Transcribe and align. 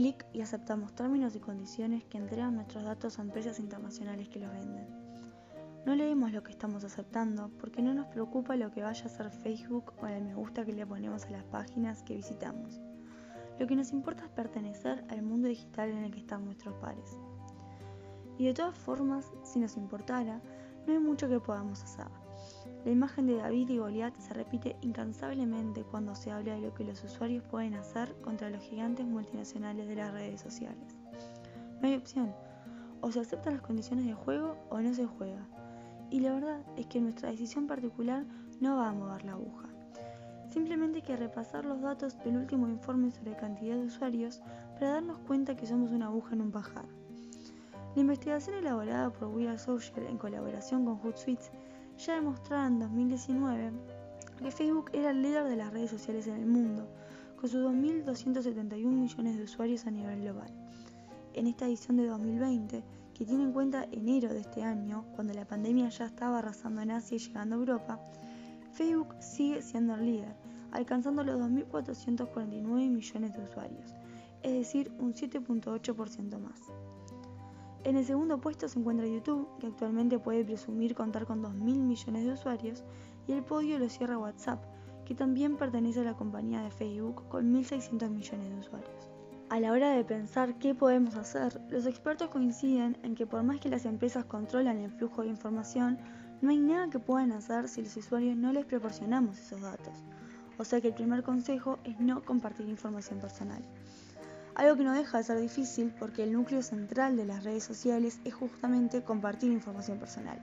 clic 0.00 0.24
y 0.32 0.40
aceptamos 0.40 0.94
términos 0.94 1.36
y 1.36 1.40
condiciones 1.40 2.04
que 2.04 2.16
entregan 2.16 2.54
nuestros 2.54 2.84
datos 2.84 3.18
a 3.18 3.22
empresas 3.22 3.58
internacionales 3.58 4.30
que 4.30 4.40
los 4.40 4.50
venden. 4.50 4.88
No 5.84 5.94
leemos 5.94 6.32
lo 6.32 6.42
que 6.42 6.52
estamos 6.52 6.84
aceptando 6.84 7.50
porque 7.60 7.82
no 7.82 7.92
nos 7.92 8.06
preocupa 8.06 8.56
lo 8.56 8.70
que 8.70 8.82
vaya 8.82 9.02
a 9.02 9.06
hacer 9.06 9.30
Facebook 9.30 9.92
o 10.00 10.06
el 10.06 10.24
me 10.24 10.34
gusta 10.34 10.64
que 10.64 10.72
le 10.72 10.86
ponemos 10.86 11.24
a 11.24 11.30
las 11.30 11.44
páginas 11.44 12.02
que 12.02 12.16
visitamos. 12.16 12.80
Lo 13.58 13.66
que 13.66 13.76
nos 13.76 13.92
importa 13.92 14.24
es 14.24 14.30
pertenecer 14.30 15.04
al 15.10 15.20
mundo 15.20 15.48
digital 15.48 15.90
en 15.90 16.04
el 16.04 16.12
que 16.12 16.20
están 16.20 16.46
nuestros 16.46 16.74
pares. 16.76 17.18
Y 18.38 18.46
de 18.46 18.54
todas 18.54 18.78
formas, 18.78 19.30
si 19.42 19.60
nos 19.60 19.76
importara, 19.76 20.40
no 20.86 20.94
hay 20.94 20.98
mucho 20.98 21.28
que 21.28 21.40
podamos 21.40 21.82
hacer. 21.82 22.06
La 22.84 22.90
imagen 22.90 23.26
de 23.26 23.36
David 23.36 23.68
y 23.68 23.78
Goliat 23.78 24.16
se 24.18 24.34
repite 24.34 24.76
incansablemente 24.80 25.82
cuando 25.84 26.14
se 26.14 26.30
habla 26.30 26.54
de 26.54 26.60
lo 26.60 26.74
que 26.74 26.84
los 26.84 27.02
usuarios 27.04 27.44
pueden 27.44 27.74
hacer 27.74 28.14
contra 28.22 28.50
los 28.50 28.62
gigantes 28.62 29.06
multinacionales 29.06 29.86
de 29.86 29.96
las 29.96 30.12
redes 30.12 30.40
sociales. 30.40 30.96
No 31.80 31.88
hay 31.88 31.96
opción. 31.96 32.34
O 33.02 33.10
se 33.10 33.20
aceptan 33.20 33.54
las 33.54 33.62
condiciones 33.62 34.06
de 34.06 34.14
juego 34.14 34.56
o 34.70 34.80
no 34.80 34.92
se 34.94 35.06
juega. 35.06 35.46
Y 36.10 36.20
la 36.20 36.34
verdad 36.34 36.60
es 36.76 36.86
que 36.86 37.00
nuestra 37.00 37.30
decisión 37.30 37.66
particular 37.66 38.24
no 38.60 38.76
va 38.76 38.88
a 38.88 38.92
mover 38.92 39.24
la 39.24 39.32
aguja. 39.32 39.68
Simplemente 40.50 40.96
hay 40.96 41.02
que 41.02 41.16
repasar 41.16 41.64
los 41.64 41.80
datos 41.80 42.18
del 42.24 42.36
último 42.36 42.66
informe 42.66 43.10
sobre 43.10 43.36
cantidad 43.36 43.76
de 43.76 43.86
usuarios 43.86 44.42
para 44.74 44.94
darnos 44.94 45.18
cuenta 45.20 45.56
que 45.56 45.66
somos 45.66 45.92
una 45.92 46.06
aguja 46.06 46.34
en 46.34 46.40
un 46.40 46.50
pajar. 46.50 46.86
La 47.94 48.00
investigación 48.00 48.56
elaborada 48.56 49.10
por 49.10 49.28
We 49.28 49.48
Are 49.48 49.58
Social 49.58 50.06
en 50.06 50.18
colaboración 50.18 50.84
con 50.84 50.98
Hootsuite 50.98 51.50
ya 52.06 52.14
demostraba 52.14 52.66
en 52.66 52.78
2019 52.78 53.72
que 54.38 54.50
Facebook 54.50 54.90
era 54.94 55.10
el 55.10 55.22
líder 55.22 55.44
de 55.44 55.56
las 55.56 55.72
redes 55.72 55.90
sociales 55.90 56.26
en 56.26 56.34
el 56.34 56.46
mundo, 56.46 56.88
con 57.38 57.50
sus 57.50 57.62
2.271 57.62 58.86
millones 58.86 59.36
de 59.36 59.44
usuarios 59.44 59.86
a 59.86 59.90
nivel 59.90 60.22
global. 60.22 60.50
En 61.34 61.46
esta 61.46 61.66
edición 61.66 61.98
de 61.98 62.06
2020, 62.06 62.82
que 63.14 63.24
tiene 63.26 63.44
en 63.44 63.52
cuenta 63.52 63.86
enero 63.92 64.32
de 64.32 64.40
este 64.40 64.62
año, 64.62 65.04
cuando 65.14 65.34
la 65.34 65.46
pandemia 65.46 65.90
ya 65.90 66.06
estaba 66.06 66.38
arrasando 66.38 66.80
en 66.80 66.92
Asia 66.92 67.16
y 67.16 67.18
llegando 67.18 67.56
a 67.56 67.58
Europa, 67.58 68.00
Facebook 68.72 69.14
sigue 69.20 69.60
siendo 69.60 69.94
el 69.94 70.06
líder, 70.06 70.34
alcanzando 70.72 71.22
los 71.22 71.38
2.449 71.38 72.62
millones 72.88 73.34
de 73.34 73.42
usuarios, 73.42 73.94
es 74.42 74.52
decir, 74.52 74.90
un 74.98 75.12
7.8% 75.12 76.38
más. 76.38 76.60
En 77.82 77.96
el 77.96 78.04
segundo 78.04 78.38
puesto 78.38 78.68
se 78.68 78.78
encuentra 78.78 79.06
YouTube, 79.06 79.48
que 79.58 79.68
actualmente 79.68 80.18
puede 80.18 80.44
presumir 80.44 80.94
contar 80.94 81.24
con 81.24 81.42
2.000 81.42 81.78
millones 81.78 82.26
de 82.26 82.32
usuarios, 82.32 82.84
y 83.26 83.32
el 83.32 83.42
podio 83.42 83.78
lo 83.78 83.88
cierra 83.88 84.18
WhatsApp, 84.18 84.62
que 85.06 85.14
también 85.14 85.56
pertenece 85.56 86.00
a 86.00 86.04
la 86.04 86.14
compañía 86.14 86.62
de 86.62 86.70
Facebook 86.70 87.26
con 87.28 87.54
1.600 87.54 88.10
millones 88.10 88.50
de 88.50 88.58
usuarios. 88.58 89.08
A 89.48 89.60
la 89.60 89.72
hora 89.72 89.92
de 89.92 90.04
pensar 90.04 90.58
qué 90.58 90.74
podemos 90.74 91.16
hacer, 91.16 91.58
los 91.70 91.86
expertos 91.86 92.28
coinciden 92.28 92.98
en 93.02 93.14
que 93.14 93.26
por 93.26 93.42
más 93.42 93.60
que 93.60 93.70
las 93.70 93.86
empresas 93.86 94.26
controlan 94.26 94.76
el 94.76 94.90
flujo 94.90 95.22
de 95.22 95.28
información, 95.28 95.98
no 96.42 96.50
hay 96.50 96.58
nada 96.58 96.90
que 96.90 96.98
puedan 96.98 97.32
hacer 97.32 97.66
si 97.66 97.82
los 97.82 97.96
usuarios 97.96 98.36
no 98.36 98.52
les 98.52 98.66
proporcionamos 98.66 99.38
esos 99.38 99.62
datos. 99.62 100.04
O 100.58 100.64
sea 100.64 100.82
que 100.82 100.88
el 100.88 100.94
primer 100.94 101.22
consejo 101.22 101.78
es 101.84 101.98
no 101.98 102.22
compartir 102.22 102.68
información 102.68 103.20
personal 103.20 103.62
algo 104.60 104.76
que 104.76 104.82
no 104.84 104.92
deja 104.92 105.16
de 105.16 105.24
ser 105.24 105.38
difícil 105.38 105.90
porque 105.98 106.22
el 106.22 106.34
núcleo 106.34 106.60
central 106.60 107.16
de 107.16 107.24
las 107.24 107.44
redes 107.44 107.64
sociales 107.64 108.20
es 108.26 108.34
justamente 108.34 109.02
compartir 109.02 109.50
información 109.50 109.98
personal. 109.98 110.38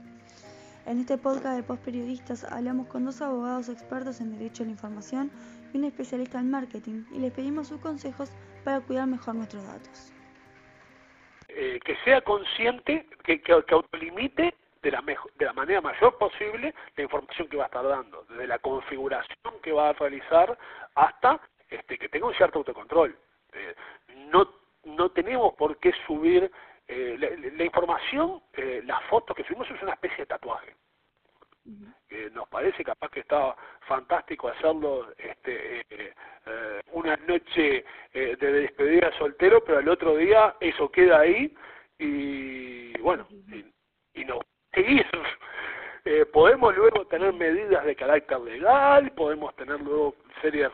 En 0.86 0.98
este 0.98 1.18
podcast 1.18 1.56
de 1.56 1.62
Post 1.62 1.84
Periodistas 1.84 2.42
hablamos 2.42 2.88
con 2.88 3.04
dos 3.04 3.22
abogados 3.22 3.68
expertos 3.68 4.20
en 4.20 4.36
Derecho 4.36 4.64
a 4.64 4.66
la 4.66 4.72
Información 4.72 5.30
y 5.72 5.78
un 5.78 5.84
especialista 5.84 6.40
en 6.40 6.50
marketing 6.50 7.04
y 7.12 7.20
les 7.20 7.32
pedimos 7.32 7.68
sus 7.68 7.80
consejos 7.80 8.32
para 8.64 8.80
cuidar 8.80 9.06
mejor 9.06 9.36
nuestros 9.36 9.64
datos. 9.64 10.12
Eh, 11.50 11.78
que 11.84 11.94
sea 12.04 12.20
consciente, 12.22 13.06
que, 13.22 13.40
que, 13.40 13.52
autolimite 13.52 14.52
de 14.82 14.90
la, 14.90 15.00
de 15.00 15.44
la 15.44 15.52
manera 15.52 15.80
mayor 15.80 16.18
posible 16.18 16.74
la 16.96 17.02
información 17.04 17.46
que 17.46 17.56
va 17.56 17.64
a 17.64 17.66
estar 17.66 17.86
dando, 17.86 18.26
desde 18.30 18.48
la 18.48 18.58
configuración 18.58 19.54
que 19.62 19.70
va 19.70 19.90
a 19.90 19.92
realizar 19.92 20.58
hasta 20.96 21.40
este, 21.70 21.98
que 21.98 22.08
tenga 22.08 22.26
un 22.26 22.34
cierto 22.34 22.58
autocontrol. 22.58 23.16
Eh, 23.52 23.74
no, 24.32 24.48
no 24.84 25.10
tenemos 25.10 25.54
por 25.54 25.78
qué 25.78 25.92
subir 26.06 26.50
eh, 26.86 27.16
la, 27.54 27.64
información, 27.64 28.42
eh, 28.54 28.80
las 28.86 29.02
fotos 29.04 29.36
que 29.36 29.44
subimos 29.44 29.70
es 29.70 29.82
una 29.82 29.92
especie 29.92 30.18
de 30.18 30.26
tatuaje. 30.26 30.74
nos 32.32 32.48
parece 32.48 32.82
capaz 32.82 33.10
que 33.10 33.20
está 33.20 33.54
fantástico 33.86 34.48
hacerlo 34.48 35.12
este, 35.18 35.82
eh, 35.90 36.14
una 36.92 37.16
noche 37.16 37.84
de 38.14 38.36
despedida 38.36 39.12
soltero, 39.18 39.62
pero 39.62 39.78
al 39.78 39.88
otro 39.88 40.16
día 40.16 40.56
eso 40.60 40.90
queda 40.90 41.20
ahí 41.20 41.54
y 41.98 42.98
bueno, 43.00 43.26
y, 43.30 43.66
y 44.14 44.24
no 44.24 44.40
seguir. 44.72 45.06
Podemos 46.32 46.74
luego 46.76 47.04
tener 47.06 47.32
medidas 47.32 47.84
de 47.84 47.96
carácter 47.96 48.40
legal, 48.40 49.10
podemos 49.12 49.54
tener 49.56 49.80
luego 49.80 50.14
series 50.40 50.70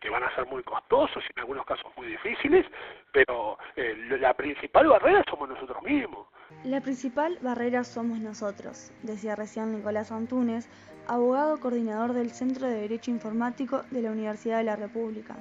que 0.00 0.10
van 0.10 0.22
a 0.22 0.34
ser 0.34 0.46
muy 0.46 0.62
costosos 0.62 1.22
y 1.22 1.32
en 1.36 1.40
algunos 1.40 1.66
casos 1.66 1.86
muy 1.96 2.06
difíciles, 2.06 2.64
pero 3.12 3.58
eh, 3.76 3.94
la 4.18 4.34
principal 4.34 4.88
barrera 4.88 5.22
somos 5.28 5.48
nosotros 5.48 5.82
mismos. 5.82 6.26
La 6.64 6.80
principal 6.80 7.38
barrera 7.42 7.84
somos 7.84 8.18
nosotros, 8.18 8.92
decía 9.02 9.36
recién 9.36 9.72
Nicolás 9.72 10.10
Antunes, 10.10 10.68
abogado 11.06 11.60
coordinador 11.60 12.14
del 12.14 12.30
Centro 12.30 12.66
de 12.66 12.80
Derecho 12.80 13.10
Informático 13.10 13.82
de 13.90 14.02
la 14.02 14.10
Universidad 14.10 14.58
de 14.58 14.64
la 14.64 14.76
República. 14.76 15.36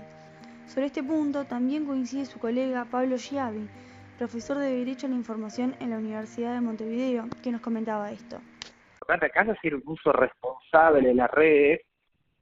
Sobre 0.67 0.87
este 0.87 1.03
punto 1.03 1.45
también 1.45 1.85
coincide 1.85 2.25
su 2.25 2.39
colega 2.39 2.85
Pablo 2.89 3.17
Giavi, 3.17 3.69
profesor 4.17 4.57
de 4.57 4.77
Derecho 4.77 5.07
a 5.07 5.09
la 5.09 5.15
Información 5.15 5.75
en 5.79 5.89
la 5.89 5.97
Universidad 5.97 6.53
de 6.53 6.61
Montevideo, 6.61 7.27
que 7.41 7.51
nos 7.51 7.61
comentaba 7.61 8.11
esto. 8.11 8.39
Acá 9.13 9.41
es 9.41 9.49
hacer 9.49 9.75
un 9.75 9.83
uso 9.85 10.11
responsable 10.11 11.07
de 11.07 11.13
las 11.13 11.29
redes 11.31 11.81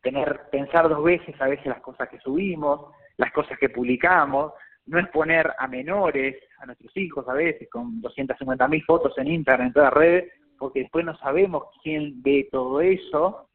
tener, 0.02 0.42
pensar 0.52 0.88
dos 0.88 1.04
veces 1.04 1.36
a 1.42 1.48
veces 1.48 1.66
las 1.66 1.82
cosas 1.82 2.08
que 2.10 2.20
subimos, 2.20 2.92
las 3.18 3.32
cosas 3.34 3.58
que 3.60 3.70
publicamos, 3.70 4.54
no 4.86 5.00
exponer 5.00 5.54
a 5.58 5.68
menores, 5.68 6.36
a 6.60 6.66
nuestros 6.66 6.96
hijos 6.96 7.28
a 7.28 7.34
veces, 7.34 7.70
con 7.70 8.02
250 8.02 8.68
mil 8.68 8.84
fotos 8.86 9.18
en 9.18 9.28
internet, 9.28 9.68
en 9.68 9.74
todas 9.74 9.94
las 9.94 10.00
redes, 10.02 10.34
porque 10.58 10.82
después 10.82 11.06
no 11.06 11.18
sabemos 11.18 11.66
quién 11.84 12.22
ve 12.22 12.48
todo 12.52 12.82
eso, 12.82 13.50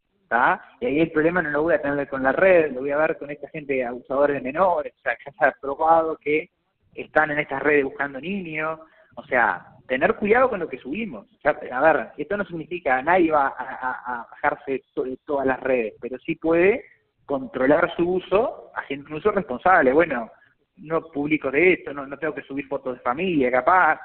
y 0.81 0.87
ahí 0.87 1.01
el 1.01 1.13
problema 1.13 1.43
no 1.43 1.51
lo 1.51 1.63
voy 1.63 1.75
a 1.75 1.83
tener 1.83 2.09
con 2.09 2.23
la 2.23 2.33
red, 2.33 2.73
lo 2.73 2.81
voy 2.81 2.91
a 2.91 2.97
ver 2.97 3.19
con 3.19 3.31
esta 3.31 3.49
gente 3.51 3.85
abusadora 3.85 4.35
de 4.35 4.41
menores, 4.41 4.93
o 4.97 5.03
sea, 5.03 5.17
que 5.17 5.31
se 5.31 5.45
ha 5.45 5.53
probado 5.61 6.17
que 6.17 6.51
están 6.95 7.31
en 7.31 7.39
estas 7.39 7.63
redes 7.63 7.85
buscando 7.85 8.21
niños, 8.21 8.81
o 9.15 9.25
sea, 9.27 9.65
tener 9.87 10.15
cuidado 10.17 10.49
con 10.49 10.61
lo 10.61 10.69
que 10.69 10.79
subimos. 10.79 11.27
a 11.45 11.81
ver, 11.81 12.09
esto 12.17 12.37
no 12.37 12.45
significa 12.45 13.03
nadie 13.03 13.31
va 13.31 13.49
a, 13.49 14.27
bajarse 14.31 14.83
todas 15.25 15.47
las 15.47 15.61
redes, 15.61 15.95
pero 16.01 16.19
sí 16.19 16.37
puede 16.37 16.85
controlar 17.27 17.95
su 17.97 18.09
uso 18.09 18.71
haciendo 18.75 19.09
un 19.09 19.15
uso 19.15 19.31
responsable. 19.31 19.93
Bueno, 19.93 20.31
no 20.77 21.03
publico 21.09 21.51
de 21.51 21.75
esto, 21.75 21.93
no, 21.93 22.19
tengo 22.19 22.35
que 22.35 22.43
subir 22.43 22.67
fotos 22.67 22.95
de 22.95 23.01
familia, 23.01 23.51
capaz, 23.51 24.01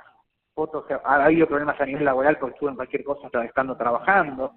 fotos 0.53 0.85
ha 1.03 1.25
habido 1.25 1.47
problemas 1.47 1.79
a 1.79 1.85
nivel 1.85 2.05
laboral 2.05 2.37
porque 2.37 2.53
estuve 2.53 2.71
en 2.71 2.75
cualquier 2.75 3.03
cosa 3.03 3.29
estando 3.43 3.75
trabajando. 3.75 4.53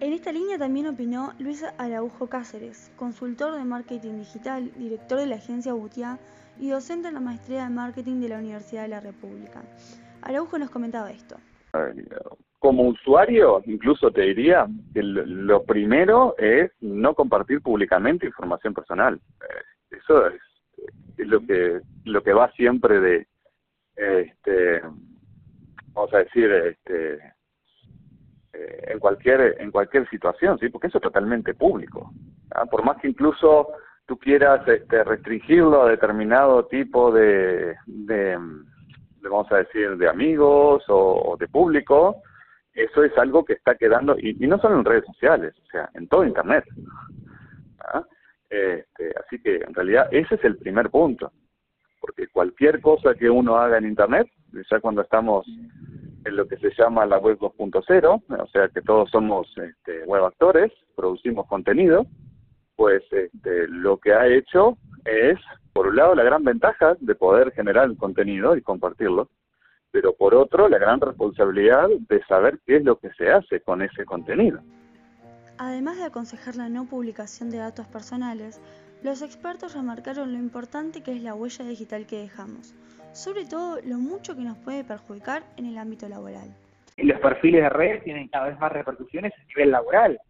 En 0.00 0.12
esta 0.12 0.32
línea 0.32 0.58
también 0.58 0.88
opinó 0.88 1.32
Luis 1.38 1.64
Araujo 1.78 2.28
Cáceres, 2.28 2.90
consultor 2.96 3.54
de 3.54 3.64
marketing 3.64 4.18
digital, 4.18 4.72
director 4.76 5.20
de 5.20 5.26
la 5.26 5.36
agencia 5.36 5.74
Butiá 5.74 6.18
y 6.58 6.70
docente 6.70 7.08
en 7.08 7.14
la 7.14 7.20
maestría 7.20 7.64
de 7.64 7.70
marketing 7.70 8.20
de 8.20 8.28
la 8.28 8.38
Universidad 8.38 8.82
de 8.82 8.88
la 8.88 9.00
República. 9.00 9.62
Araujo 10.22 10.58
nos 10.58 10.70
comentaba 10.70 11.10
esto. 11.10 11.36
Como 12.58 12.84
usuario, 12.88 13.62
incluso 13.66 14.10
te 14.10 14.22
diría 14.22 14.66
que 14.94 15.02
lo 15.02 15.64
primero 15.64 16.36
es 16.38 16.70
no 16.80 17.14
compartir 17.14 17.60
públicamente 17.60 18.26
información 18.26 18.74
personal. 18.74 19.20
Eh, 19.40 19.96
eso 19.98 20.26
es, 20.28 20.40
lo 21.18 21.40
que 21.40 21.80
lo 22.04 22.22
que 22.22 22.32
va 22.32 22.50
siempre 22.52 23.00
de 23.00 23.26
este 23.96 24.82
vamos 25.88 26.12
a 26.14 26.18
decir 26.18 26.50
este 26.50 27.14
eh, 28.52 28.84
en 28.88 28.98
cualquier 28.98 29.60
en 29.60 29.70
cualquier 29.70 30.08
situación 30.08 30.58
sí 30.58 30.68
porque 30.68 30.88
eso 30.88 30.98
es 30.98 31.02
totalmente 31.02 31.54
público 31.54 32.10
por 32.70 32.84
más 32.84 33.00
que 33.00 33.08
incluso 33.08 33.68
tú 34.06 34.18
quieras 34.18 34.66
este, 34.68 35.04
restringirlo 35.04 35.82
a 35.82 35.90
determinado 35.90 36.66
tipo 36.66 37.12
de, 37.12 37.76
de, 37.86 38.38
vamos 39.22 39.50
a 39.52 39.58
decir, 39.58 39.96
de 39.96 40.08
amigos 40.08 40.84
o, 40.88 41.36
de 41.38 41.48
público, 41.48 42.22
eso 42.74 43.04
es 43.04 43.16
algo 43.18 43.44
que 43.44 43.54
está 43.54 43.74
quedando, 43.74 44.16
y, 44.18 44.34
no 44.46 44.58
solo 44.58 44.78
en 44.78 44.84
redes 44.84 45.04
sociales, 45.04 45.54
o 45.62 45.66
sea, 45.70 45.90
en 45.94 46.08
todo 46.08 46.24
Internet. 46.24 46.64
¿ah? 47.80 48.04
Este, 48.48 49.12
así 49.24 49.40
que 49.40 49.56
en 49.56 49.74
realidad 49.74 50.08
ese 50.10 50.34
es 50.34 50.44
el 50.44 50.56
primer 50.56 50.90
punto, 50.90 51.32
porque 52.00 52.28
cualquier 52.28 52.80
cosa 52.80 53.14
que 53.14 53.30
uno 53.30 53.56
haga 53.56 53.78
en 53.78 53.86
Internet, 53.86 54.28
ya 54.70 54.80
cuando 54.80 55.02
estamos 55.02 55.46
en 56.24 56.36
lo 56.36 56.46
que 56.46 56.56
se 56.58 56.70
llama 56.76 57.06
la 57.06 57.18
web 57.18 57.38
2.0, 57.38 58.22
o 58.28 58.46
sea 58.48 58.68
que 58.68 58.82
todos 58.82 59.10
somos 59.10 59.48
este, 59.56 60.04
web 60.04 60.24
actores, 60.24 60.72
producimos 60.94 61.46
contenido, 61.46 62.06
pues 62.76 63.02
este, 63.10 63.68
lo 63.68 63.98
que 63.98 64.12
ha 64.12 64.26
hecho 64.26 64.76
es, 65.04 65.38
por 65.72 65.88
un 65.88 65.96
lado, 65.96 66.14
la 66.14 66.24
gran 66.24 66.44
ventaja 66.44 66.96
de 67.00 67.14
poder 67.14 67.52
generar 67.52 67.86
el 67.86 67.96
contenido 67.96 68.56
y 68.56 68.62
compartirlo, 68.62 69.28
pero 69.90 70.14
por 70.14 70.34
otro, 70.34 70.68
la 70.68 70.78
gran 70.78 71.00
responsabilidad 71.00 71.88
de 72.08 72.24
saber 72.24 72.58
qué 72.66 72.76
es 72.76 72.84
lo 72.84 72.98
que 72.98 73.10
se 73.12 73.30
hace 73.30 73.60
con 73.60 73.82
ese 73.82 74.04
contenido. 74.04 74.60
Además 75.58 75.98
de 75.98 76.04
aconsejar 76.04 76.56
la 76.56 76.68
no 76.68 76.86
publicación 76.86 77.50
de 77.50 77.58
datos 77.58 77.86
personales, 77.86 78.60
los 79.02 79.20
expertos 79.20 79.74
remarcaron 79.74 80.32
lo 80.32 80.38
importante 80.38 81.02
que 81.02 81.12
es 81.12 81.22
la 81.22 81.34
huella 81.34 81.64
digital 81.64 82.06
que 82.06 82.20
dejamos, 82.20 82.74
sobre 83.12 83.44
todo 83.44 83.78
lo 83.84 83.96
mucho 83.98 84.34
que 84.34 84.42
nos 84.42 84.56
puede 84.58 84.82
perjudicar 84.82 85.42
en 85.56 85.66
el 85.66 85.76
ámbito 85.76 86.08
laboral. 86.08 86.48
Los 86.96 87.20
perfiles 87.20 87.62
de 87.62 87.68
red 87.68 88.02
tienen 88.02 88.28
cada 88.28 88.48
vez 88.48 88.58
más 88.58 88.72
repercusiones 88.72 89.32
a 89.36 89.44
nivel 89.48 89.70
laboral. 89.70 90.20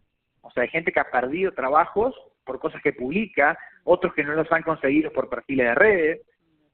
O 0.41 0.51
sea, 0.51 0.63
hay 0.63 0.69
gente 0.69 0.91
que 0.91 0.99
ha 0.99 1.09
perdido 1.09 1.51
trabajos 1.51 2.15
por 2.45 2.59
cosas 2.59 2.81
que 2.81 2.93
publica, 2.93 3.57
otros 3.83 4.13
que 4.13 4.23
no 4.23 4.33
los 4.33 4.51
han 4.51 4.63
conseguido 4.63 5.11
por 5.11 5.29
perfiles 5.29 5.67
de 5.67 5.75
redes. 5.75 6.21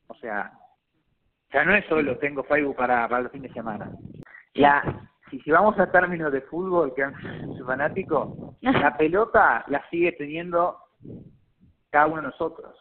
O 0.08 0.16
sea, 0.16 0.52
ya 1.52 1.64
no 1.64 1.76
es 1.76 1.86
solo 1.86 2.18
tengo 2.18 2.44
Facebook 2.44 2.76
para, 2.76 3.08
para 3.08 3.24
los 3.24 3.32
fines 3.32 3.50
de 3.50 3.56
semana. 3.56 3.92
La, 4.54 5.10
si, 5.30 5.40
si 5.42 5.52
vamos 5.52 5.78
a 5.80 5.92
términos 5.92 6.32
de 6.32 6.42
fútbol, 6.42 6.94
que 6.94 7.02
es 7.04 7.66
fanático, 7.66 8.56
la 8.62 8.96
pelota 8.98 9.64
la 9.68 9.84
sigue 9.90 10.12
teniendo 10.14 10.78
cada 11.90 12.08
uno 12.08 12.18
de 12.18 12.24
nosotros. 12.24 12.76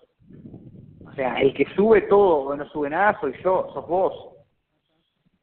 O 1.06 1.12
sea, 1.12 1.40
el 1.40 1.54
que 1.54 1.66
sube 1.74 2.02
todo 2.02 2.48
o 2.48 2.56
no 2.56 2.64
sube 2.68 2.90
nada 2.90 3.18
soy 3.20 3.34
yo, 3.42 3.70
sos 3.72 3.86
vos. 3.86 4.34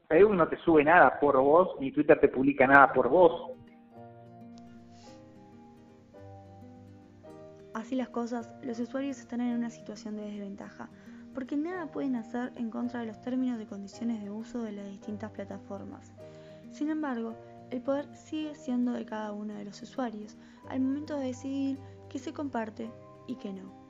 Facebook 0.07 0.35
no 0.35 0.47
te 0.47 0.57
sube 0.57 0.83
nada 0.83 1.19
por 1.19 1.35
vos, 1.37 1.75
ni 1.79 1.91
Twitter 1.91 2.19
te 2.19 2.29
publica 2.29 2.67
nada 2.67 2.93
por 2.93 3.09
vos. 3.09 3.51
Así 7.85 7.93
las 7.93 8.09
cosas, 8.09 8.49
los 8.63 8.79
usuarios 8.79 9.19
están 9.19 9.41
en 9.41 9.55
una 9.55 9.69
situación 9.69 10.15
de 10.15 10.23
desventaja, 10.23 10.89
porque 11.35 11.55
nada 11.55 11.91
pueden 11.91 12.15
hacer 12.15 12.51
en 12.55 12.71
contra 12.71 13.01
de 13.01 13.05
los 13.05 13.21
términos 13.21 13.61
y 13.61 13.67
condiciones 13.67 14.23
de 14.23 14.31
uso 14.31 14.63
de 14.63 14.71
las 14.71 14.87
distintas 14.87 15.29
plataformas. 15.29 16.11
Sin 16.71 16.89
embargo, 16.89 17.35
el 17.69 17.83
poder 17.83 18.07
sigue 18.15 18.55
siendo 18.55 18.91
de 18.93 19.05
cada 19.05 19.33
uno 19.33 19.53
de 19.53 19.65
los 19.65 19.83
usuarios 19.83 20.35
al 20.67 20.79
momento 20.79 21.15
de 21.19 21.27
decidir 21.27 21.77
qué 22.09 22.17
se 22.17 22.33
comparte 22.33 22.89
y 23.27 23.35
qué 23.35 23.53
no. 23.53 23.84